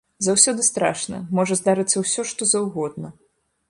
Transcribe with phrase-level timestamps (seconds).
[0.27, 3.19] Заўсёды страшна, можа здарыцца ўсё што заўгодна.